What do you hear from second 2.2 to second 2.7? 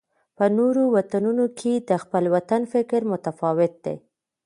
وطن